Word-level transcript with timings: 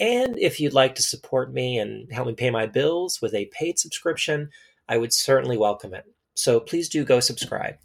And 0.00 0.38
if 0.38 0.60
you'd 0.60 0.74
like 0.74 0.94
to 0.96 1.02
support 1.02 1.52
me 1.52 1.78
and 1.78 2.12
help 2.12 2.28
me 2.28 2.34
pay 2.34 2.50
my 2.50 2.66
bills 2.66 3.20
with 3.20 3.34
a 3.34 3.46
paid 3.46 3.78
subscription, 3.78 4.50
I 4.88 4.96
would 4.96 5.12
certainly 5.12 5.56
welcome 5.56 5.92
it. 5.92 6.04
So 6.34 6.60
please 6.60 6.88
do 6.88 7.04
go 7.04 7.18
subscribe. 7.20 7.76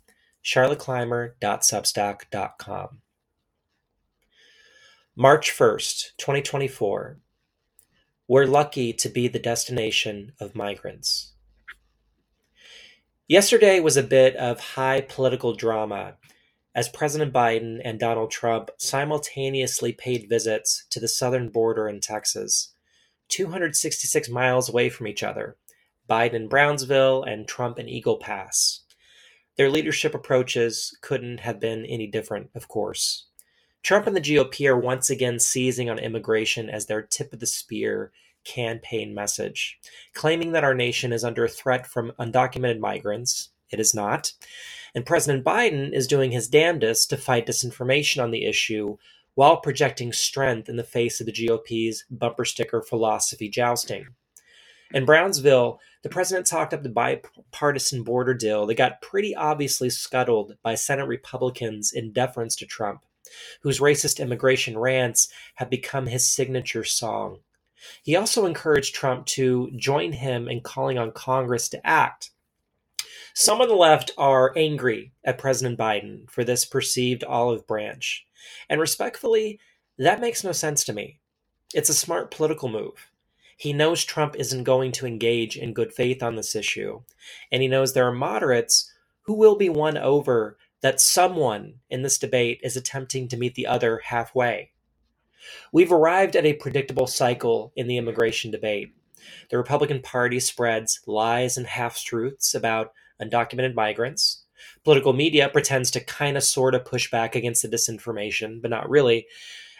charlotteclymer.substack.com. 0.44 3.02
March 5.16 5.52
1st, 5.52 6.18
2024. 6.18 7.20
We're 8.27 8.45
lucky 8.45 8.93
to 8.93 9.09
be 9.09 9.27
the 9.27 9.40
destination 9.40 10.34
of 10.40 10.55
migrants. 10.55 11.34
Yesterday 13.27 13.80
was 13.80 13.98
a 13.98 14.04
bit 14.04 14.35
of 14.35 14.59
high 14.59 15.02
political 15.02 15.54
drama 15.54 16.16
as 16.76 16.90
President 16.90 17.34
Biden 17.34 17.80
and 17.84 18.00
Donald 18.00 18.32
Trump 18.32 18.72
simultaneously 18.77 19.94
paid 19.94 20.27
visits 20.27 20.86
to 20.90 20.99
the 20.99 21.08
southern 21.08 21.49
border 21.49 21.88
in 21.88 21.99
Texas, 21.99 22.73
266 23.30 24.30
miles 24.30 24.70
away 24.70 24.90
from 24.90 25.08
each 25.08 25.23
other, 25.23 25.58
Biden 26.09 26.34
in 26.34 26.48
Brownsville 26.48 27.23
and 27.23 27.48
Trump 27.48 27.80
in 27.80 27.88
Eagle 27.88 28.18
Pass. 28.18 28.82
Their 29.57 29.70
leadership 29.70 30.15
approaches 30.15 30.98
couldn't 31.02 31.40
have 31.40 31.60
been 31.60 31.85
any 31.85 32.07
different, 32.07 32.49
of 32.55 32.68
course. 32.68 33.27
Trump 33.84 34.08
and 34.08 34.15
the 34.15 34.21
GOP 34.21 34.68
are 34.68 34.77
once 34.77 35.10
again 35.10 35.40
seizing 35.40 35.90
on 35.90 35.99
immigration 35.99 36.70
as 36.70 36.85
their 36.85 37.02
tip 37.02 37.34
of 37.34 37.40
the 37.40 37.46
spear 37.46 38.12
campaign 38.46 39.13
message, 39.13 39.80
claiming 40.13 40.52
that 40.54 40.63
our 40.63 40.74
nation 40.74 41.13
is 41.13 41.24
under 41.24 41.48
threat 41.48 41.85
from 41.85 42.12
undocumented 42.20 42.80
migrants. 42.80 43.49
It 43.74 43.79
is 43.79 43.93
not 43.93 44.32
and 44.96 45.05
President 45.05 45.43
Biden 45.43 45.91
is 45.91 46.07
doing 46.07 46.32
his 46.32 46.48
damnedest 46.48 47.10
to 47.10 47.18
fight 47.18 47.48
disinformation 47.48 48.21
on 48.21 48.32
the 48.32 48.46
issue 48.46 48.98
while 49.35 49.57
projecting 49.57 50.13
strength 50.13 50.70
in 50.70 50.76
the 50.76 50.84
face 50.84 51.20
of 51.20 51.26
the 51.26 51.48
GOP's 51.48 52.05
bumper 52.12 52.46
sticker 52.46 52.82
philosophy 52.82 53.49
jousting. 53.49 54.07
In 54.93 55.05
Brownsville, 55.05 55.80
the 56.04 56.10
president 56.10 56.46
talked 56.46 56.74
up 56.74 56.84
the 56.84 56.90
bipartisan 56.90 58.04
border 58.04 58.35
deal 58.35 58.68
that 58.68 58.76
got 58.76 59.02
pretty 59.02 59.34
obviously 59.34 59.90
scuttled 59.90 60.55
by 60.62 60.76
Senate 60.76 61.08
Republicans 61.08 61.91
in 61.91 62.13
deference 62.13 62.55
to 62.58 62.68
Trump, 62.68 63.04
whose 63.62 63.80
racist 63.80 64.19
immigration 64.19 64.78
rants 64.78 65.30
have 65.56 65.72
become 65.72 66.06
his 66.06 66.28
signature 66.28 66.84
song. 66.84 67.40
He 68.03 68.16
also 68.16 68.46
encouraged 68.46 68.94
Trump 68.94 69.25
to 69.28 69.72
join 69.75 70.12
him 70.12 70.47
in 70.47 70.62
calling 70.62 71.00
on 71.00 71.12
Congress 71.12 71.68
to 71.69 71.88
act 71.88 72.30
some 73.34 73.62
on 73.62 73.67
the 73.67 73.75
left 73.75 74.12
are 74.17 74.53
angry 74.56 75.12
at 75.23 75.38
President 75.38 75.78
Biden 75.78 76.29
for 76.29 76.44
this 76.44 76.66
perceived 76.66 77.23
olive 77.23 77.66
branch. 77.66 78.25
And 78.69 78.79
respectfully, 78.79 79.59
that 79.97 80.22
makes 80.22 80.44
no 80.44 80.51
sense 80.51 80.84
to 80.85 80.94
me. 80.94 81.19
It's 81.73 81.90
a 81.90 81.94
smart 81.94 82.29
political 82.29 82.69
move. 82.69 83.09
He 83.57 83.73
knows 83.73 84.03
Trump 84.03 84.35
isn't 84.35 84.63
going 84.63 84.91
to 84.94 85.07
engage 85.07 85.57
in 85.57 85.73
good 85.73 85.94
faith 85.94 86.22
on 86.22 86.35
this 86.35 86.56
issue, 86.56 87.01
and 87.51 87.62
he 87.62 87.67
knows 87.67 87.94
there 87.94 88.07
are 88.07 88.12
moderates 88.12 88.91
who 89.22 89.34
will 89.34 89.56
be 89.56 89.69
won 89.69 89.97
over 89.97 90.57
that 90.81 91.00
someone 91.00 91.75
in 91.90 92.01
this 92.01 92.18
debate 92.18 92.59
is 92.62 92.75
attempting 92.75 93.28
to 93.29 93.38
meet 93.38 93.56
the 93.56 93.66
other 93.66 94.02
halfway. 94.06 94.72
We've 95.72 95.91
arrived 95.91 96.35
at 96.35 96.46
a 96.46 96.53
predictable 96.53 97.08
cycle 97.08 97.72
in 97.75 97.88
the 97.88 97.97
immigration 97.97 98.52
debate. 98.52 98.94
The 99.50 99.58
Republican 99.58 100.02
Party 100.02 100.40
spreads 100.40 101.00
lies 101.08 101.58
and 101.58 101.66
half 101.66 101.97
truths 102.03 102.53
about 102.53 102.91
undocumented 103.23 103.73
migrants. 103.73 104.44
Political 104.84 105.13
media 105.13 105.50
pretends 105.50 105.91
to 105.91 106.03
kind 106.03 106.38
of 106.38 106.44
sort 106.44 106.75
of 106.75 106.85
push 106.85 107.09
back 107.09 107.35
against 107.35 107.61
the 107.61 107.69
disinformation, 107.69 108.61
but 108.61 108.72
not 108.72 108.89
really. 108.89 109.28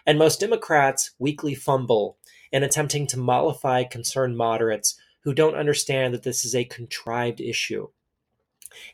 And 0.05 0.19
most 0.19 0.39
Democrats 0.39 1.11
weakly 1.19 1.55
fumble 1.55 2.17
in 2.51 2.63
attempting 2.63 3.07
to 3.07 3.19
mollify 3.19 3.83
concerned 3.83 4.37
moderates 4.37 4.95
who 5.21 5.33
don't 5.33 5.55
understand 5.55 6.13
that 6.13 6.23
this 6.23 6.43
is 6.43 6.53
a 6.53 6.65
contrived 6.65 7.39
issue. 7.39 7.87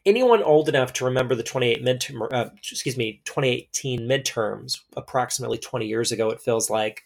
Anyone 0.05 0.43
old 0.43 0.67
enough 0.69 0.93
to 0.93 1.05
remember 1.05 1.35
the 1.35 1.43
28 1.43 1.83
midterm, 1.83 2.27
uh, 2.31 2.49
excuse 2.57 2.97
me, 2.97 3.21
2018 3.25 4.01
midterms, 4.01 4.79
approximately 4.97 5.57
20 5.57 5.87
years 5.87 6.11
ago, 6.11 6.29
it 6.29 6.41
feels 6.41 6.69
like, 6.69 7.03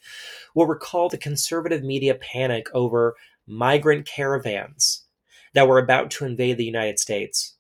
will 0.55 0.65
recall 0.65 1.07
the 1.07 1.17
conservative 1.17 1.83
media 1.83 2.15
panic 2.15 2.67
over 2.73 3.15
migrant 3.45 4.07
caravans 4.07 5.02
that 5.53 5.67
were 5.67 5.79
about 5.79 6.11
to 6.11 6.25
invade 6.25 6.57
the 6.57 6.65
United 6.65 6.99
States. 6.99 7.55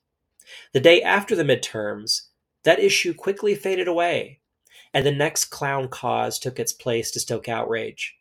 The 0.73 0.79
day 0.79 1.01
after 1.01 1.35
the 1.35 1.43
midterms, 1.43 2.23
that 2.63 2.79
issue 2.79 3.13
quickly 3.13 3.55
faded 3.55 3.87
away, 3.87 4.39
and 4.93 5.05
the 5.05 5.11
next 5.11 5.45
clown 5.45 5.87
cause 5.87 6.37
took 6.37 6.59
its 6.59 6.73
place 6.73 7.11
to 7.11 7.19
stoke 7.19 7.49
outrage. 7.49 8.15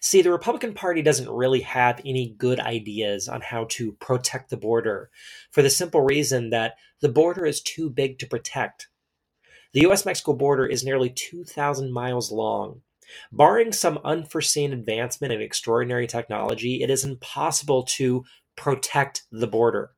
See, 0.00 0.22
the 0.22 0.32
Republican 0.32 0.74
Party 0.74 1.02
doesn't 1.02 1.28
really 1.28 1.60
have 1.60 2.00
any 2.04 2.34
good 2.38 2.58
ideas 2.60 3.28
on 3.28 3.40
how 3.40 3.66
to 3.70 3.92
protect 3.92 4.50
the 4.50 4.56
border 4.56 5.10
for 5.50 5.62
the 5.62 5.70
simple 5.70 6.00
reason 6.00 6.50
that 6.50 6.76
the 7.00 7.08
border 7.08 7.46
is 7.46 7.60
too 7.60 7.90
big 7.90 8.18
to 8.18 8.26
protect. 8.26 8.88
The 9.72 9.86
US 9.86 10.06
Mexico 10.06 10.32
border 10.32 10.66
is 10.66 10.84
nearly 10.84 11.10
2,000 11.10 11.92
miles 11.92 12.32
long. 12.32 12.80
Barring 13.30 13.72
some 13.72 14.00
unforeseen 14.04 14.72
advancement 14.72 15.32
in 15.32 15.40
extraordinary 15.40 16.06
technology, 16.06 16.82
it 16.82 16.90
is 16.90 17.04
impossible 17.04 17.84
to 17.84 18.24
protect 18.56 19.22
the 19.30 19.46
border. 19.46 19.92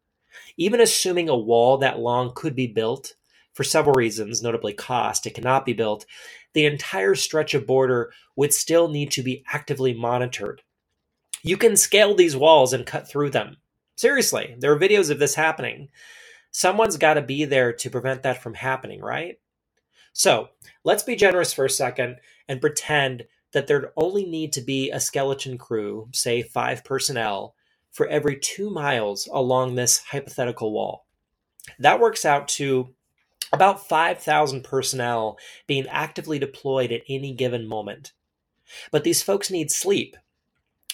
Even 0.57 0.81
assuming 0.81 1.29
a 1.29 1.37
wall 1.37 1.79
that 1.79 1.99
long 1.99 2.33
could 2.35 2.55
be 2.55 2.67
built, 2.67 3.15
for 3.55 3.65
several 3.65 3.95
reasons, 3.95 4.43
notably 4.43 4.73
cost, 4.73 5.27
it 5.27 5.35
cannot 5.35 5.67
be 5.67 5.73
built, 5.73 6.07
the 6.53 6.67
entire 6.67 7.15
stretch 7.15 7.55
of 7.55 7.67
border 7.67 8.13
would 8.37 8.55
still 8.55 8.89
need 8.89 9.11
to 9.11 9.23
be 9.23 9.45
actively 9.53 9.93
monitored. 9.93 10.63
You 11.43 11.57
can 11.57 11.77
scale 11.77 12.15
these 12.15 12.37
walls 12.37 12.73
and 12.73 12.87
cut 12.87 13.09
through 13.09 13.31
them. 13.31 13.57
Seriously, 13.97 14.55
there 14.59 14.73
are 14.73 14.79
videos 14.79 15.11
of 15.11 15.19
this 15.19 15.35
happening. 15.35 15.89
Someone's 16.53 16.97
got 16.97 17.15
to 17.15 17.23
be 17.23 17.45
there 17.45 17.73
to 17.73 17.91
prevent 17.91 18.23
that 18.23 18.43
from 18.43 18.55
happening, 18.55 19.01
right? 19.01 19.41
So 20.13 20.49
let's 20.85 21.03
be 21.03 21.17
generous 21.17 21.53
for 21.53 21.65
a 21.65 21.71
second 21.71 22.17
and 22.49 22.61
pretend 22.61 23.25
that 23.53 23.67
there'd 23.67 23.91
only 23.97 24.25
need 24.25 24.53
to 24.53 24.61
be 24.61 24.91
a 24.91 25.01
skeleton 25.01 25.59
crew, 25.59 26.09
say 26.13 26.43
five 26.43 26.85
personnel, 26.85 27.55
for 27.91 28.07
every 28.07 28.39
two 28.39 28.71
miles 28.71 29.29
along 29.33 29.75
this 29.75 29.99
hypothetical 30.11 30.73
wall. 30.73 31.07
That 31.79 32.01
works 32.01 32.25
out 32.25 32.49
to 32.49 32.95
about 33.53 33.89
5,000 33.89 34.63
personnel 34.63 35.39
being 35.67 35.87
actively 35.89 36.39
deployed 36.39 36.93
at 36.93 37.03
any 37.09 37.33
given 37.33 37.67
moment. 37.67 38.13
But 38.91 39.05
these 39.05 39.23
folks 39.23 39.51
need 39.51 39.71
sleep. 39.71 40.17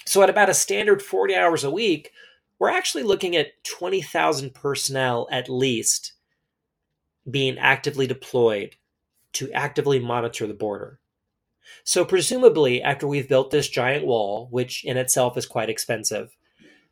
So, 0.06 0.22
at 0.22 0.31
about 0.31 0.50
a 0.50 0.55
standard 0.55 1.03
40 1.03 1.34
hours 1.34 1.65
a 1.65 1.71
week, 1.71 2.12
we're 2.59 2.71
actually 2.71 3.03
looking 3.03 3.34
at 3.34 3.65
20,000 3.65 4.55
personnel 4.55 5.26
at 5.31 5.49
least 5.49 6.12
being 7.28 7.59
actively 7.59 8.06
deployed 8.06 8.76
to 9.32 9.50
actively 9.53 9.99
monitor 9.99 10.47
the 10.47 10.55
border. 10.55 11.00
So, 11.82 12.05
presumably, 12.05 12.82
after 12.82 13.09
we've 13.09 13.28
built 13.28 13.50
this 13.50 13.69
giant 13.69 14.06
wall, 14.06 14.49
which 14.50 14.84
in 14.84 14.97
itself 14.97 15.37
is 15.37 15.47
quite 15.47 15.71
expensive, 15.71 16.37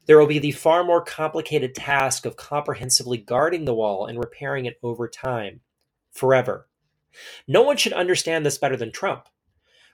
there 0.07 0.19
will 0.19 0.27
be 0.27 0.39
the 0.39 0.53
far 0.53 0.85
more 0.85 1.03
complicated 1.03 1.75
task 1.75 2.27
of 2.27 2.37
comprehensively 2.37 3.19
guarding 3.19 3.65
the 3.65 3.75
wall 3.75 4.07
and 4.07 4.19
repairing 4.19 4.67
it 4.67 4.79
over 4.83 5.09
time, 5.09 5.61
forever. 6.11 6.69
No 7.47 7.63
one 7.63 7.77
should 7.77 7.93
understand 7.93 8.45
this 8.45 8.59
better 8.59 8.77
than 8.77 8.93
Trump. 8.93 9.29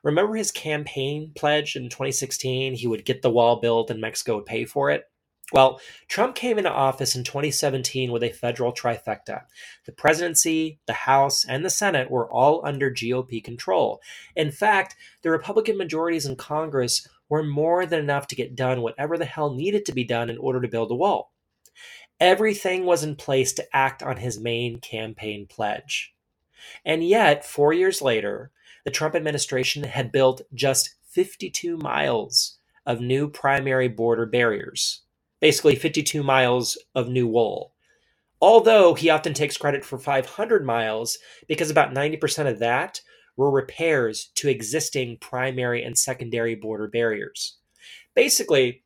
Remember 0.02 0.36
his 0.36 0.52
campaign 0.52 1.32
pledge 1.34 1.76
in 1.76 1.88
2016? 1.88 2.74
He 2.74 2.86
would 2.86 3.04
get 3.04 3.22
the 3.22 3.30
wall 3.30 3.60
built 3.60 3.90
and 3.90 4.00
Mexico 4.00 4.36
would 4.36 4.46
pay 4.46 4.64
for 4.64 4.90
it. 4.90 5.04
Well, 5.50 5.80
Trump 6.08 6.34
came 6.34 6.58
into 6.58 6.70
office 6.70 7.16
in 7.16 7.24
2017 7.24 8.12
with 8.12 8.22
a 8.22 8.28
federal 8.28 8.72
trifecta. 8.72 9.42
The 9.86 9.92
presidency, 9.92 10.78
the 10.86 10.92
House, 10.92 11.44
and 11.46 11.64
the 11.64 11.70
Senate 11.70 12.10
were 12.10 12.30
all 12.30 12.64
under 12.66 12.90
GOP 12.90 13.42
control. 13.42 14.00
In 14.36 14.50
fact, 14.50 14.94
the 15.22 15.30
Republican 15.30 15.78
majorities 15.78 16.26
in 16.26 16.36
Congress 16.36 17.08
were 17.28 17.42
more 17.42 17.86
than 17.86 18.00
enough 18.00 18.26
to 18.28 18.36
get 18.36 18.56
done 18.56 18.80
whatever 18.80 19.18
the 19.18 19.24
hell 19.24 19.52
needed 19.52 19.84
to 19.86 19.92
be 19.92 20.04
done 20.04 20.30
in 20.30 20.38
order 20.38 20.60
to 20.60 20.68
build 20.68 20.90
a 20.90 20.94
wall. 20.94 21.32
Everything 22.20 22.84
was 22.84 23.04
in 23.04 23.16
place 23.16 23.52
to 23.54 23.76
act 23.76 24.02
on 24.02 24.16
his 24.16 24.40
main 24.40 24.80
campaign 24.80 25.46
pledge. 25.46 26.14
And 26.84 27.04
yet, 27.04 27.44
four 27.44 27.72
years 27.72 28.02
later, 28.02 28.50
the 28.84 28.90
Trump 28.90 29.14
administration 29.14 29.84
had 29.84 30.10
built 30.10 30.42
just 30.54 30.94
52 31.10 31.76
miles 31.76 32.58
of 32.84 33.00
new 33.00 33.28
primary 33.28 33.88
border 33.88 34.26
barriers 34.26 35.02
basically 35.40 35.76
52 35.76 36.22
miles 36.22 36.78
of 36.94 37.08
new 37.08 37.26
wool. 37.26 37.72
Although 38.40 38.94
he 38.94 39.10
often 39.10 39.34
takes 39.34 39.56
credit 39.56 39.84
for 39.84 39.98
500 39.98 40.64
miles 40.64 41.18
because 41.48 41.70
about 41.70 41.94
90% 41.94 42.48
of 42.48 42.60
that 42.60 43.00
were 43.38 43.50
repairs 43.50 44.30
to 44.34 44.50
existing 44.50 45.16
primary 45.20 45.82
and 45.82 45.96
secondary 45.96 46.56
border 46.56 46.88
barriers. 46.88 47.56
Basically, 48.14 48.82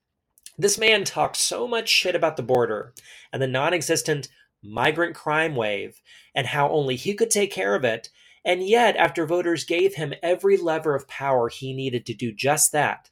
this 0.58 0.78
man 0.78 1.04
talked 1.04 1.36
so 1.36 1.66
much 1.66 1.88
shit 1.88 2.14
about 2.14 2.36
the 2.36 2.42
border 2.42 2.92
and 3.32 3.40
the 3.42 3.48
non 3.48 3.72
existent 3.72 4.28
migrant 4.62 5.16
crime 5.16 5.56
wave 5.56 6.00
and 6.34 6.46
how 6.46 6.68
only 6.68 6.94
he 6.94 7.14
could 7.14 7.30
take 7.30 7.50
care 7.50 7.74
of 7.74 7.82
it. 7.82 8.10
And 8.44 8.62
yet, 8.62 8.94
after 8.96 9.24
voters 9.24 9.64
gave 9.64 9.94
him 9.94 10.12
every 10.22 10.58
lever 10.58 10.94
of 10.94 11.08
power 11.08 11.48
he 11.48 11.72
needed 11.72 12.04
to 12.06 12.14
do 12.14 12.30
just 12.30 12.72
that, 12.72 13.08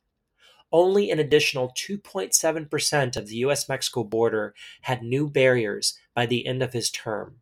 only 0.70 1.10
an 1.10 1.18
additional 1.18 1.72
2.7% 1.76 3.16
of 3.16 3.28
the 3.28 3.36
US 3.36 3.68
Mexico 3.68 4.04
border 4.04 4.54
had 4.82 5.02
new 5.02 5.28
barriers 5.28 5.98
by 6.14 6.26
the 6.26 6.46
end 6.46 6.62
of 6.62 6.74
his 6.74 6.90
term. 6.90 7.36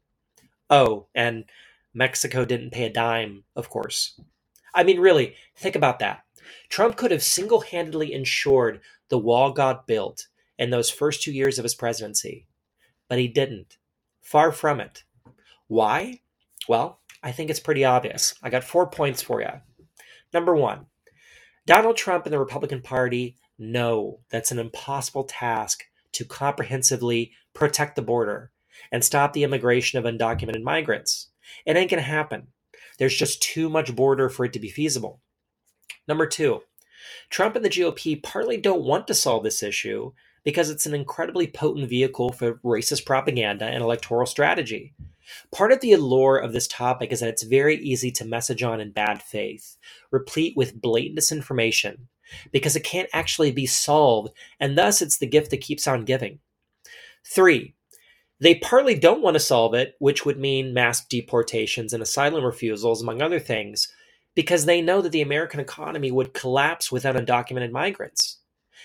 Oh, 0.71 1.09
and 1.15 1.47
Mexico 1.94 2.44
didn't 2.44 2.73
pay 2.73 2.85
a 2.85 2.93
dime, 2.93 3.44
of 3.56 3.70
course. 3.70 4.20
I 4.75 4.85
mean, 4.85 5.00
really, 5.00 5.35
think 5.56 5.75
about 5.75 5.99
that. 5.99 6.25
Trump 6.69 6.96
could 6.96 7.11
have 7.11 7.23
single 7.23 7.61
handedly 7.61 8.12
ensured 8.12 8.81
the 9.08 9.19
wall 9.19 9.52
got 9.52 9.87
built 9.87 10.29
in 10.58 10.70
those 10.70 10.90
first 10.90 11.23
two 11.23 11.32
years 11.32 11.58
of 11.58 11.62
his 11.62 11.75
presidency, 11.75 12.46
but 13.08 13.19
he 13.19 13.29
didn't. 13.29 13.79
Far 14.20 14.52
from 14.52 14.81
it. 14.81 15.05
Why? 15.67 16.20
Well, 16.69 17.00
I 17.23 17.32
think 17.32 17.50
it's 17.50 17.61
pretty 17.61 17.85
obvious. 17.85 18.34
I 18.43 18.50
got 18.50 18.64
four 18.64 18.88
points 18.88 19.23
for 19.23 19.41
you. 19.41 19.50
Number 20.32 20.55
one, 20.55 20.87
Donald 21.67 21.96
Trump 21.96 22.26
and 22.26 22.32
the 22.32 22.38
Republican 22.38 22.82
Party 22.82 23.37
know 23.58 24.20
that's 24.31 24.52
an 24.52 24.58
impossible 24.58 25.25
task 25.25 25.84
to 26.12 26.25
comprehensively 26.25 27.32
protect 27.55 27.96
the 27.96 28.02
border 28.02 28.50
and 28.93 29.05
stop 29.05 29.32
the 29.32 29.44
immigration 29.44 29.99
of 29.99 30.05
undocumented 30.05 30.62
migrants. 30.62 31.29
It 31.67 31.77
ain't 31.77 31.91
going 31.91 32.03
to 32.03 32.09
happen. 32.09 32.49
There's 32.99 33.17
just 33.17 33.43
too 33.43 33.69
much 33.69 33.95
border 33.95 34.29
for 34.29 34.45
it 34.45 34.53
to 34.55 34.59
be 34.59 34.69
feasible. 34.69 35.21
Number 36.06 36.27
two, 36.27 36.62
Trump 37.31 37.56
and 37.56 37.65
the 37.65 37.71
GOP 37.71 38.23
partly 38.23 38.56
don't 38.56 38.85
want 38.85 39.06
to 39.06 39.15
solve 39.15 39.45
this 39.45 39.62
issue 39.62 40.12
because 40.45 40.71
it's 40.71 40.87
an 40.87 40.95
incredibly 40.95 41.47
potent 41.47 41.89
vehicle 41.89 42.33
for 42.33 42.55
racist 42.65 43.05
propaganda 43.06 43.67
and 43.67 43.83
electoral 43.83 44.27
strategy. 44.27 44.95
Part 45.53 45.73
of 45.73 45.81
the 45.81 45.93
allure 45.93 46.39
of 46.39 46.53
this 46.53 46.67
topic 46.67 47.12
is 47.12 47.21
that 47.21 47.29
it's 47.29 47.43
very 47.43 47.77
easy 47.77 48.11
to 48.12 48.25
message 48.25 48.62
on 48.62 48.81
in 48.81 48.93
bad 48.93 49.21
faith, 49.23 49.77
replete 50.11 50.56
with 50.56 50.81
blatant 50.81 51.19
disinformation, 51.19 52.06
because 52.51 52.77
it 52.77 52.85
can't 52.85 53.11
actually 53.12 53.53
be 53.53 53.67
solved, 53.67 54.33
and 54.59 54.77
thus 54.77 55.03
it's 55.03 55.19
the 55.19 55.27
gift 55.27 55.51
that 55.51 55.61
keeps 55.61 55.87
on 55.87 56.05
giving. 56.06 56.39
Three, 57.27 57.75
they 58.40 58.56
partly 58.56 58.94
don't 58.94 59.23
want 59.23 59.35
to 59.35 59.40
solve 59.40 59.75
it, 59.75 59.94
which 59.99 60.25
would 60.25 60.38
mean 60.38 60.75
mass 60.75 61.05
deportations 61.05 61.93
and 61.93 62.02
asylum 62.02 62.44
refusals, 62.44 63.02
among 63.02 63.20
other 63.20 63.40
things, 63.40 63.88
because 64.35 64.64
they 64.64 64.81
know 64.81 65.00
that 65.02 65.11
the 65.11 65.23
American 65.23 65.61
economy 65.61 66.11
would 66.11 66.35
collapse 66.35 66.93
without 66.93 67.17
undocumented 67.17 67.73
migrants. 67.73 68.38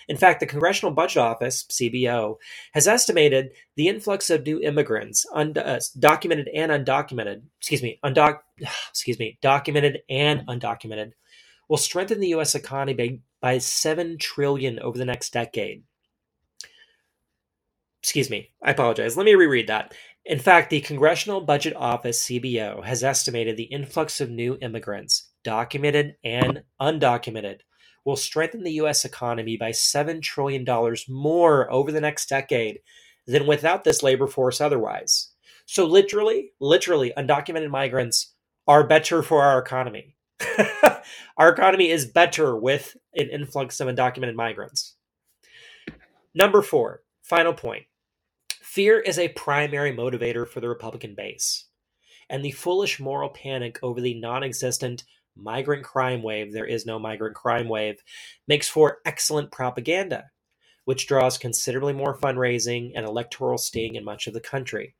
In 0.07 0.17
fact, 0.17 0.39
the 0.39 0.45
Congressional 0.45 0.93
Budget 0.93 1.17
Office, 1.17 1.65
CBO, 1.71 2.35
has 2.73 2.87
estimated 2.87 3.51
the 3.75 3.87
influx 3.87 4.29
of 4.29 4.45
new 4.45 4.59
immigrants, 4.59 5.25
uh, 5.33 5.79
documented 5.97 6.49
and 6.53 6.71
undocumented, 6.71 7.43
excuse 7.59 7.81
me, 7.81 7.99
undoc- 8.03 8.39
excuse 8.89 9.19
me, 9.19 9.37
documented 9.41 9.99
and 10.09 10.45
undocumented, 10.47 11.11
will 11.69 11.77
strengthen 11.77 12.19
the 12.19 12.29
U.S. 12.29 12.55
economy 12.55 12.93
by, 12.93 13.19
by 13.41 13.57
seven 13.59 14.17
trillion 14.17 14.79
over 14.79 14.97
the 14.97 15.05
next 15.05 15.31
decade. 15.31 15.83
Excuse 18.03 18.29
me, 18.29 18.51
I 18.61 18.71
apologize. 18.71 19.15
Let 19.15 19.25
me 19.25 19.33
reread 19.33 19.67
that. 19.67 19.95
In 20.25 20.37
fact, 20.37 20.69
the 20.69 20.81
Congressional 20.81 21.39
Budget 21.39 21.73
Office, 21.73 22.25
CBO, 22.25 22.83
has 22.83 23.01
estimated 23.01 23.55
the 23.55 23.63
influx 23.63 24.19
of 24.19 24.29
new 24.29 24.57
immigrants, 24.61 25.29
documented 25.45 26.17
and 26.21 26.63
undocumented, 26.81 27.59
will 28.03 28.17
strengthen 28.17 28.63
the 28.63 28.73
U.S. 28.73 29.05
economy 29.05 29.55
by 29.55 29.71
$7 29.71 30.21
trillion 30.21 30.65
more 31.07 31.71
over 31.71 31.93
the 31.93 32.01
next 32.01 32.27
decade 32.27 32.79
than 33.25 33.47
without 33.47 33.85
this 33.85 34.03
labor 34.03 34.27
force 34.27 34.59
otherwise. 34.59 35.29
So, 35.65 35.85
literally, 35.85 36.51
literally, 36.59 37.13
undocumented 37.17 37.69
migrants 37.69 38.33
are 38.67 38.85
better 38.85 39.23
for 39.23 39.43
our 39.43 39.59
economy. 39.59 40.17
our 41.37 41.53
economy 41.53 41.89
is 41.89 42.05
better 42.05 42.53
with 42.53 42.97
an 43.15 43.29
influx 43.29 43.79
of 43.79 43.87
undocumented 43.87 44.35
migrants. 44.35 44.97
Number 46.35 46.61
four, 46.61 47.01
final 47.21 47.53
point 47.53 47.85
fear 48.73 48.99
is 48.99 49.19
a 49.19 49.27
primary 49.29 49.95
motivator 49.95 50.47
for 50.47 50.59
the 50.59 50.67
Republican 50.67 51.13
base. 51.13 51.65
And 52.27 52.43
the 52.43 52.49
foolish 52.49 52.99
moral 52.99 53.29
panic 53.29 53.77
over 53.83 54.01
the 54.01 54.19
non 54.19 54.43
existent 54.43 55.03
migrant 55.35 55.83
crime 55.83 56.23
wave, 56.23 56.51
there 56.51 56.65
is 56.65 56.83
no 56.83 56.97
migrant 56.97 57.35
crime 57.35 57.69
wave, 57.69 58.01
makes 58.47 58.67
for 58.67 58.97
excellent 59.05 59.51
propaganda, 59.51 60.31
which 60.85 61.05
draws 61.05 61.37
considerably 61.37 61.93
more 61.93 62.17
fundraising 62.17 62.93
and 62.95 63.05
electoral 63.05 63.59
sting 63.59 63.93
in 63.93 64.03
much 64.03 64.25
of 64.25 64.33
the 64.33 64.39
country. 64.39 64.95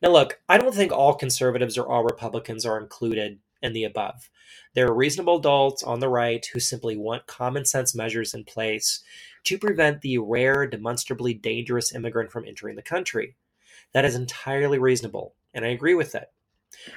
Now, 0.00 0.10
look, 0.10 0.38
I 0.48 0.56
don't 0.56 0.74
think 0.74 0.92
all 0.92 1.14
conservatives 1.14 1.76
or 1.76 1.88
all 1.88 2.04
Republicans 2.04 2.64
are 2.64 2.80
included 2.80 3.40
in 3.62 3.72
the 3.72 3.84
above. 3.84 4.30
There 4.74 4.86
are 4.86 4.94
reasonable 4.94 5.38
adults 5.38 5.82
on 5.82 5.98
the 5.98 6.08
right 6.08 6.46
who 6.52 6.60
simply 6.60 6.96
want 6.96 7.26
common 7.26 7.64
sense 7.64 7.96
measures 7.96 8.32
in 8.32 8.44
place 8.44 9.02
to 9.44 9.58
prevent 9.58 10.00
the 10.00 10.18
rare, 10.18 10.66
demonstrably 10.66 11.34
dangerous 11.34 11.94
immigrant 11.94 12.30
from 12.30 12.44
entering 12.44 12.76
the 12.76 12.82
country. 12.82 13.36
That 13.92 14.04
is 14.04 14.14
entirely 14.14 14.78
reasonable, 14.78 15.34
and 15.52 15.64
I 15.64 15.68
agree 15.68 15.94
with 15.94 16.14
it. 16.14 16.30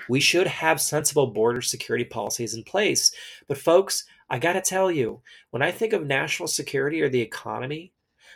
We 0.07 0.19
should 0.19 0.47
have 0.47 0.79
sensible 0.79 1.27
border 1.27 1.61
security 1.61 2.05
policies 2.05 2.53
in 2.53 2.63
place. 2.63 3.11
But, 3.47 3.57
folks, 3.57 4.05
I 4.29 4.39
got 4.39 4.53
to 4.53 4.61
tell 4.61 4.89
you, 4.89 5.21
when 5.51 5.61
I 5.61 5.71
think 5.71 5.93
of 5.93 6.05
national 6.05 6.47
security 6.47 7.01
or 7.01 7.09
the 7.09 7.21
economy, 7.21 7.91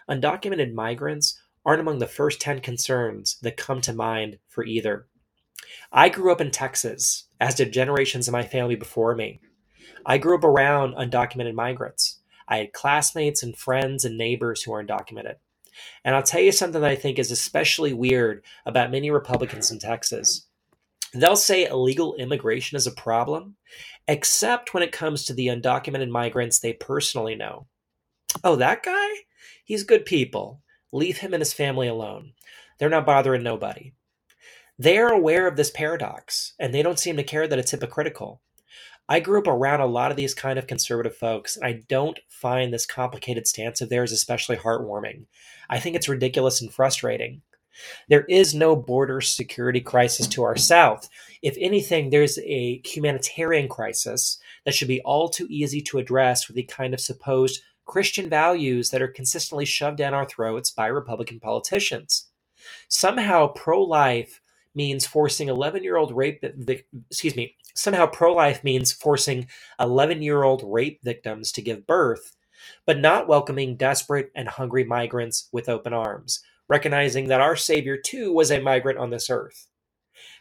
undocumented 0.10 0.74
migrants 0.74 1.40
aren't 1.66 1.82
among 1.82 2.00
the 2.00 2.08
first 2.08 2.42
10 2.42 2.60
concerns 2.62 3.38
that 3.42 3.58
come 3.58 3.82
to 3.82 3.94
mind 3.94 4.40
for 4.48 4.66
either. 4.66 5.08
I 5.92 6.10
grew 6.10 6.32
up 6.32 6.42
in 6.42 6.52
Texas, 6.52 7.26
as 7.40 7.56
did 7.56 7.74
generations 7.74 8.28
of 8.28 8.32
my 8.32 8.44
family 8.44 8.76
before 8.76 9.16
me. 9.16 9.40
I 10.06 10.18
grew 10.18 10.38
up 10.38 10.44
around 10.44 10.96
undocumented 10.96 11.54
migrants. 11.54 12.19
I 12.50 12.58
had 12.58 12.74
classmates 12.74 13.44
and 13.44 13.56
friends 13.56 14.04
and 14.04 14.18
neighbors 14.18 14.64
who 14.64 14.74
are 14.74 14.84
undocumented. 14.84 15.36
And 16.04 16.16
I'll 16.16 16.24
tell 16.24 16.42
you 16.42 16.52
something 16.52 16.82
that 16.82 16.90
I 16.90 16.96
think 16.96 17.20
is 17.20 17.32
especially 17.32 17.94
weird 17.94 18.44
about 18.66 18.92
many 18.92 19.12
Republicans 19.12 19.72
in 19.72 19.80
Texas. 19.80 20.48
They'll 21.14 21.36
say 21.36 21.66
illegal 21.66 22.16
immigration 22.16 22.76
is 22.76 22.88
a 22.88 22.92
problem, 22.92 23.56
except 24.08 24.74
when 24.74 24.84
it 24.84 24.92
comes 24.92 25.24
to 25.26 25.34
the 25.34 25.48
undocumented 25.48 26.10
migrants 26.10 26.60
they 26.60 26.74
personally 26.74 27.36
know. 27.36 27.68
Oh, 28.44 28.56
that 28.58 28.84
guy? 28.84 29.10
He's 29.64 29.84
good 29.84 30.06
people. 30.06 30.62
Leave 30.92 31.20
him 31.20 31.34
and 31.34 31.42
his 31.42 31.54
family 31.54 31.88
alone. 31.88 32.34
They're 32.78 32.90
not 32.90 33.06
bothering 33.06 33.44
nobody. 33.44 33.94
They 34.78 34.98
are 34.98 35.12
aware 35.12 35.48
of 35.48 35.56
this 35.56 35.72
paradox, 35.72 36.54
and 36.60 36.74
they 36.74 36.82
don't 36.82 37.00
seem 37.00 37.18
to 37.18 37.24
care 37.24 37.48
that 37.48 37.60
it's 37.60 37.72
hypocritical. 37.72 38.42
I 39.10 39.20
grew 39.20 39.40
up 39.40 39.48
around 39.48 39.82
a 39.82 39.88
lot 39.88 40.12
of 40.12 40.18
these 40.18 40.36
kind 40.36 40.60
of 40.60 40.68
conservative 40.68 41.16
folks, 41.16 41.58
and 41.58 41.66
I 41.66 41.82
don't 41.90 42.20
find 42.30 42.72
this 42.72 42.86
complicated 42.86 43.48
stance 43.48 43.82
of 43.82 43.90
theirs 43.90 44.12
especially 44.12 44.56
heartwarming. 44.56 45.26
I 45.68 45.80
think 45.80 45.96
it's 45.96 46.08
ridiculous 46.08 46.62
and 46.62 46.72
frustrating. 46.72 47.42
There 48.08 48.26
is 48.26 48.54
no 48.54 48.76
border 48.76 49.20
security 49.20 49.82
crisis 49.82 50.28
to 50.28 50.44
our 50.44 50.56
south. 50.56 51.10
If 51.42 51.58
anything, 51.60 52.12
there's 52.12 52.38
a 52.38 52.82
humanitarian 52.86 53.68
crisis 53.68 54.38
that 54.64 54.76
should 54.76 54.88
be 54.88 55.02
all 55.02 55.28
too 55.28 55.48
easy 55.50 55.82
to 55.82 55.98
address 55.98 56.48
with 56.48 56.56
the 56.56 56.64
kind 56.64 56.94
of 56.94 57.02
supposed 57.02 57.64
Christian 57.86 58.30
values 58.30 58.92
that 58.92 59.02
are 59.02 59.08
consistently 59.08 59.66
shoved 59.66 59.98
down 59.98 60.14
our 60.14 60.26
throats 60.26 60.70
by 60.70 60.86
Republican 60.86 61.40
politicians. 61.40 62.28
Somehow, 62.90 63.48
pro 63.48 63.82
life 63.82 64.40
means 64.80 65.06
forcing 65.06 65.50
11 65.50 65.84
year 65.84 65.98
old 65.98 66.16
rape, 66.16 66.44
excuse 67.12 67.36
me, 67.36 67.56
somehow 67.76 68.08
pro 68.08 68.34
life 68.34 68.64
means 68.64 68.92
forcing 68.92 69.48
11 69.80 70.22
year 70.22 70.44
old 70.44 70.64
rape 70.66 71.04
victims 71.04 71.52
to 71.52 71.62
give 71.62 71.86
birth, 71.86 72.36
but 72.86 73.00
not 73.00 73.28
welcoming 73.28 73.76
desperate 73.76 74.32
and 74.36 74.48
hungry 74.48 74.84
migrants 74.84 75.50
with 75.52 75.70
open 75.70 75.94
arms 75.94 76.42
recognizing 76.70 77.28
that 77.28 77.42
our 77.42 77.58
Savior 77.58 77.98
too 77.98 78.32
was 78.32 78.52
a 78.52 78.62
migrant 78.62 79.00
on 79.00 79.10
this 79.10 79.30
earth. 79.30 79.68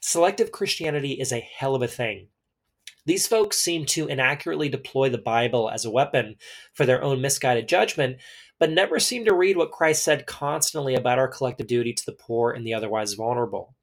Selective 0.01 0.53
Christianity 0.53 1.13
is 1.13 1.33
a 1.33 1.41
hell 1.41 1.75
of 1.75 1.83
a 1.83 1.89
thing. 1.89 2.29
These 3.07 3.27
folks 3.27 3.59
seem 3.59 3.87
to 3.87 4.07
inaccurately 4.07 4.69
deploy 4.69 5.09
the 5.09 5.19
Bible 5.19 5.71
as 5.71 5.87
a 5.87 5.91
weapon 5.91 6.37
for 6.75 6.85
their 6.85 7.03
own 7.03 7.23
misguided 7.23 7.67
judgment, 7.67 8.19
but 8.59 8.71
never 8.71 9.01
seem 9.01 9.25
to 9.25 9.35
read 9.35 9.57
what 9.57 9.73
Christ 9.73 10.05
said 10.05 10.27
constantly 10.27 10.95
about 10.95 11.19
our 11.19 11.29
collective 11.29 11.67
duty 11.67 11.95
to 11.95 12.07
the 12.07 12.13
poor 12.13 12.53
and 12.53 12.67
the 12.67 12.75
otherwise 12.75 13.15
vulnerable. 13.15 13.75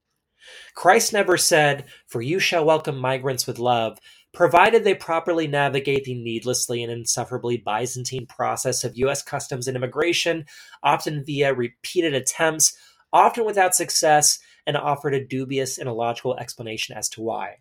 Christ 0.73 1.13
never 1.13 1.37
said, 1.37 1.85
For 2.07 2.21
you 2.21 2.39
shall 2.39 2.65
welcome 2.65 2.97
migrants 2.97 3.47
with 3.47 3.59
love, 3.59 3.97
provided 4.33 4.83
they 4.83 4.93
properly 4.93 5.47
navigate 5.47 6.03
the 6.03 6.13
needlessly 6.13 6.83
and 6.83 6.91
insufferably 6.91 7.57
Byzantine 7.57 8.25
process 8.27 8.83
of 8.83 8.97
U.S. 8.97 9.23
customs 9.23 9.67
and 9.67 9.77
immigration, 9.77 10.45
often 10.83 11.23
via 11.23 11.53
repeated 11.53 12.13
attempts, 12.13 12.77
often 13.13 13.45
without 13.45 13.75
success, 13.75 14.39
and 14.67 14.75
offered 14.75 15.13
a 15.13 15.25
dubious 15.25 15.77
and 15.77 15.87
illogical 15.87 16.37
explanation 16.37 16.97
as 16.97 17.07
to 17.09 17.21
why. 17.21 17.55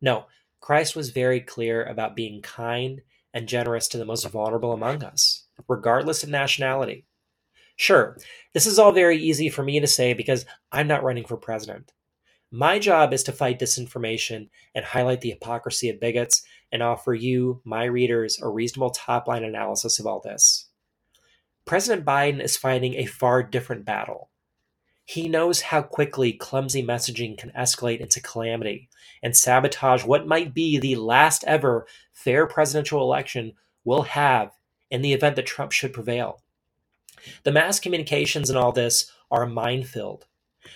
No, 0.00 0.26
Christ 0.60 0.96
was 0.96 1.10
very 1.10 1.40
clear 1.40 1.84
about 1.84 2.16
being 2.16 2.42
kind 2.42 3.02
and 3.34 3.48
generous 3.48 3.88
to 3.88 3.98
the 3.98 4.04
most 4.04 4.28
vulnerable 4.28 4.72
among 4.72 5.04
us, 5.04 5.44
regardless 5.68 6.22
of 6.22 6.28
nationality. 6.28 7.04
Sure, 7.76 8.16
this 8.52 8.66
is 8.66 8.78
all 8.78 8.92
very 8.92 9.18
easy 9.18 9.48
for 9.48 9.62
me 9.62 9.80
to 9.80 9.86
say 9.86 10.12
because 10.12 10.44
I'm 10.70 10.86
not 10.86 11.02
running 11.02 11.24
for 11.24 11.36
president. 11.36 11.92
My 12.54 12.78
job 12.78 13.14
is 13.14 13.22
to 13.22 13.32
fight 13.32 13.58
disinformation 13.58 14.50
and 14.74 14.84
highlight 14.84 15.22
the 15.22 15.30
hypocrisy 15.30 15.88
of 15.88 15.98
bigots 15.98 16.42
and 16.70 16.82
offer 16.82 17.14
you, 17.14 17.62
my 17.64 17.84
readers, 17.84 18.38
a 18.42 18.48
reasonable 18.48 18.90
top 18.90 19.26
line 19.26 19.42
analysis 19.42 19.98
of 19.98 20.06
all 20.06 20.20
this. 20.20 20.68
President 21.64 22.04
Biden 22.04 22.42
is 22.42 22.58
fighting 22.58 22.96
a 22.96 23.06
far 23.06 23.42
different 23.42 23.86
battle. 23.86 24.28
He 25.06 25.30
knows 25.30 25.62
how 25.62 25.80
quickly 25.80 26.34
clumsy 26.34 26.82
messaging 26.82 27.38
can 27.38 27.52
escalate 27.52 28.00
into 28.00 28.20
calamity 28.20 28.90
and 29.22 29.34
sabotage 29.34 30.04
what 30.04 30.26
might 30.26 30.52
be 30.52 30.78
the 30.78 30.96
last 30.96 31.44
ever 31.44 31.86
fair 32.12 32.46
presidential 32.46 33.00
election 33.00 33.54
we'll 33.82 34.02
have 34.02 34.52
in 34.90 35.00
the 35.00 35.14
event 35.14 35.36
that 35.36 35.46
Trump 35.46 35.72
should 35.72 35.94
prevail. 35.94 36.42
The 37.44 37.52
mass 37.52 37.80
communications 37.80 38.50
in 38.50 38.58
all 38.58 38.72
this 38.72 39.10
are 39.30 39.46
minefield 39.46 40.26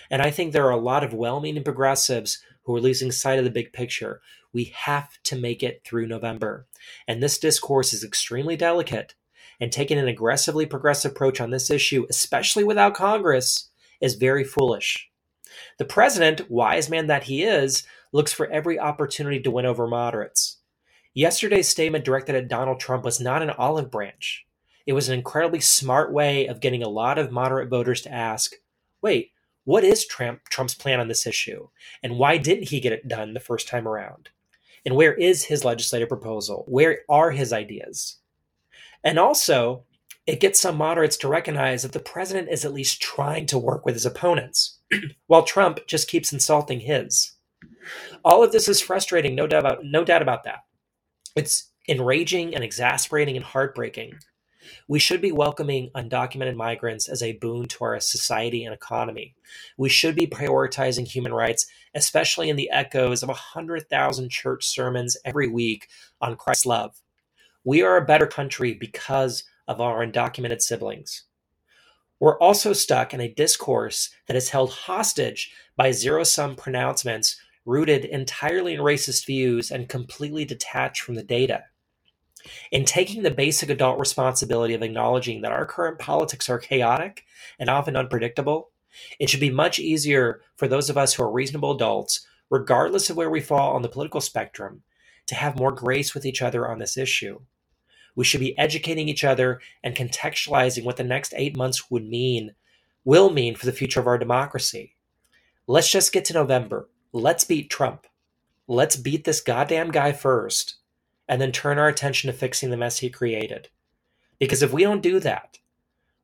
and 0.09 0.21
I 0.21 0.31
think 0.31 0.51
there 0.51 0.65
are 0.65 0.71
a 0.71 0.77
lot 0.77 1.03
of 1.03 1.13
well 1.13 1.39
meaning 1.39 1.63
progressives 1.63 2.39
who 2.63 2.75
are 2.75 2.81
losing 2.81 3.11
sight 3.11 3.39
of 3.39 3.45
the 3.45 3.51
big 3.51 3.71
picture. 3.73 4.21
We 4.53 4.65
have 4.75 5.09
to 5.23 5.37
make 5.37 5.63
it 5.63 5.81
through 5.85 6.07
November. 6.07 6.67
And 7.07 7.21
this 7.21 7.37
discourse 7.37 7.93
is 7.93 8.03
extremely 8.03 8.55
delicate. 8.55 9.15
And 9.59 9.71
taking 9.71 9.97
an 9.97 10.07
aggressively 10.07 10.65
progressive 10.65 11.11
approach 11.11 11.41
on 11.41 11.49
this 11.49 11.71
issue, 11.71 12.05
especially 12.09 12.63
without 12.63 12.93
Congress, 12.93 13.69
is 13.99 14.15
very 14.15 14.43
foolish. 14.43 15.09
The 15.79 15.85
president, 15.85 16.51
wise 16.51 16.89
man 16.89 17.07
that 17.07 17.23
he 17.23 17.43
is, 17.43 17.83
looks 18.11 18.31
for 18.31 18.47
every 18.47 18.79
opportunity 18.79 19.39
to 19.41 19.51
win 19.51 19.65
over 19.65 19.87
moderates. 19.87 20.57
Yesterday's 21.13 21.67
statement 21.67 22.05
directed 22.05 22.35
at 22.35 22.47
Donald 22.47 22.79
Trump 22.79 23.03
was 23.03 23.19
not 23.19 23.41
an 23.41 23.49
olive 23.49 23.89
branch. 23.89 24.45
It 24.85 24.93
was 24.93 25.09
an 25.09 25.15
incredibly 25.15 25.59
smart 25.59 26.13
way 26.13 26.45
of 26.45 26.59
getting 26.61 26.83
a 26.83 26.89
lot 26.89 27.17
of 27.17 27.31
moderate 27.31 27.69
voters 27.69 28.01
to 28.03 28.13
ask, 28.13 28.53
wait, 29.01 29.31
what 29.67 29.83
is 29.83 30.05
Trump, 30.05 30.47
Trump's 30.47 30.73
plan 30.73 31.01
on 31.01 31.09
this 31.09 31.27
issue? 31.27 31.67
And 32.01 32.17
why 32.17 32.37
didn't 32.37 32.69
he 32.69 32.79
get 32.79 32.93
it 32.93 33.09
done 33.09 33.33
the 33.33 33.41
first 33.41 33.67
time 33.67 33.85
around? 33.85 34.29
And 34.85 34.95
where 34.95 35.13
is 35.13 35.43
his 35.43 35.65
legislative 35.65 36.07
proposal? 36.07 36.63
Where 36.69 36.99
are 37.09 37.31
his 37.31 37.51
ideas? 37.51 38.15
And 39.03 39.19
also, 39.19 39.83
it 40.25 40.39
gets 40.39 40.57
some 40.57 40.77
moderates 40.77 41.17
to 41.17 41.27
recognize 41.27 41.83
that 41.83 41.91
the 41.91 41.99
president 41.99 42.47
is 42.47 42.63
at 42.63 42.71
least 42.71 43.01
trying 43.01 43.45
to 43.47 43.59
work 43.59 43.85
with 43.85 43.93
his 43.93 44.05
opponents, 44.05 44.79
while 45.27 45.43
Trump 45.43 45.79
just 45.85 46.07
keeps 46.07 46.31
insulting 46.31 46.79
his. 46.79 47.33
All 48.23 48.45
of 48.45 48.53
this 48.53 48.69
is 48.69 48.79
frustrating, 48.79 49.35
no 49.35 49.47
doubt 49.47 49.65
about, 49.65 49.83
no 49.83 50.05
doubt 50.05 50.21
about 50.21 50.45
that. 50.45 50.59
It's 51.35 51.73
enraging 51.89 52.55
and 52.55 52.63
exasperating 52.63 53.35
and 53.35 53.43
heartbreaking. 53.43 54.13
We 54.87 54.99
should 54.99 55.21
be 55.21 55.31
welcoming 55.31 55.89
undocumented 55.95 56.55
migrants 56.55 57.07
as 57.07 57.21
a 57.21 57.33
boon 57.33 57.67
to 57.67 57.83
our 57.83 57.99
society 57.99 58.63
and 58.65 58.73
economy. 58.73 59.35
We 59.77 59.89
should 59.89 60.15
be 60.15 60.27
prioritizing 60.27 61.07
human 61.07 61.33
rights, 61.33 61.67
especially 61.95 62.49
in 62.49 62.55
the 62.55 62.69
echoes 62.69 63.23
of 63.23 63.29
100,000 63.29 64.29
church 64.29 64.65
sermons 64.65 65.17
every 65.25 65.47
week 65.47 65.87
on 66.21 66.35
Christ's 66.35 66.65
love. 66.65 67.01
We 67.63 67.81
are 67.81 67.97
a 67.97 68.05
better 68.05 68.27
country 68.27 68.73
because 68.73 69.43
of 69.67 69.81
our 69.81 70.05
undocumented 70.05 70.61
siblings. 70.61 71.23
We're 72.19 72.39
also 72.39 72.73
stuck 72.73 73.13
in 73.13 73.21
a 73.21 73.33
discourse 73.33 74.09
that 74.27 74.37
is 74.37 74.49
held 74.49 74.71
hostage 74.71 75.51
by 75.75 75.91
zero 75.91 76.23
sum 76.23 76.55
pronouncements 76.55 77.39
rooted 77.65 78.05
entirely 78.05 78.73
in 78.73 78.79
racist 78.79 79.25
views 79.25 79.69
and 79.69 79.89
completely 79.89 80.45
detached 80.45 81.01
from 81.01 81.15
the 81.15 81.23
data. 81.23 81.65
In 82.71 82.85
taking 82.85 83.23
the 83.23 83.31
basic 83.31 83.69
adult 83.69 83.99
responsibility 83.99 84.73
of 84.73 84.81
acknowledging 84.81 85.41
that 85.41 85.51
our 85.51 85.65
current 85.65 85.99
politics 85.99 86.49
are 86.49 86.59
chaotic 86.59 87.25
and 87.59 87.69
often 87.69 87.95
unpredictable, 87.95 88.71
it 89.19 89.29
should 89.29 89.39
be 89.39 89.49
much 89.49 89.79
easier 89.79 90.41
for 90.55 90.67
those 90.67 90.89
of 90.89 90.97
us 90.97 91.13
who 91.13 91.23
are 91.23 91.31
reasonable 91.31 91.71
adults, 91.71 92.25
regardless 92.49 93.09
of 93.09 93.17
where 93.17 93.29
we 93.29 93.41
fall 93.41 93.75
on 93.75 93.81
the 93.81 93.89
political 93.89 94.21
spectrum, 94.21 94.83
to 95.27 95.35
have 95.35 95.59
more 95.59 95.71
grace 95.71 96.13
with 96.13 96.25
each 96.25 96.41
other 96.41 96.67
on 96.67 96.79
this 96.79 96.97
issue. 96.97 97.39
We 98.15 98.25
should 98.25 98.39
be 98.39 98.57
educating 98.57 99.09
each 99.09 99.23
other 99.23 99.61
and 99.83 99.95
contextualizing 99.95 100.83
what 100.83 100.97
the 100.97 101.03
next 101.03 101.33
eight 101.35 101.55
months 101.55 101.91
would 101.91 102.07
mean, 102.07 102.55
will 103.05 103.29
mean 103.29 103.55
for 103.55 103.65
the 103.65 103.71
future 103.71 103.99
of 103.99 104.07
our 104.07 104.17
democracy. 104.17 104.95
Let's 105.67 105.91
just 105.91 106.11
get 106.11 106.25
to 106.25 106.33
November. 106.33 106.89
Let's 107.11 107.43
beat 107.43 107.69
Trump. 107.69 108.07
Let's 108.67 108.95
beat 108.95 109.23
this 109.23 109.41
goddamn 109.41 109.91
guy 109.91 110.13
first 110.13 110.76
and 111.27 111.41
then 111.41 111.51
turn 111.51 111.77
our 111.77 111.87
attention 111.87 112.31
to 112.31 112.37
fixing 112.37 112.69
the 112.69 112.77
mess 112.77 112.99
he 112.99 113.09
created. 113.09 113.69
Because 114.39 114.61
if 114.61 114.71
we 114.71 114.83
don't 114.83 115.01
do 115.01 115.19
that, 115.19 115.59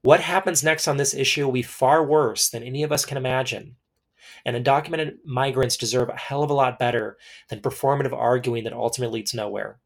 what 0.02 0.20
happens 0.20 0.64
next 0.64 0.88
on 0.88 0.98
this 0.98 1.14
issue 1.14 1.46
will 1.46 1.54
be 1.54 1.62
far 1.62 2.06
worse 2.06 2.50
than 2.50 2.64
any 2.64 2.84
of 2.84 2.92
us 2.92 3.06
can 3.06 3.18
imagine. 3.18 3.76
And 4.46 4.56
undocumented 4.56 5.18
migrants 5.26 5.78
deserve 5.78 6.10
a 6.10 6.18
hell 6.18 6.44
of 6.44 6.50
a 6.50 6.54
lot 6.54 6.78
better 6.78 7.18
than 7.50 7.62
performative 7.62 8.14
arguing 8.14 8.66
that 8.66 8.74
ultimately 8.74 9.20
leads 9.20 9.34
nowhere. 9.34 9.80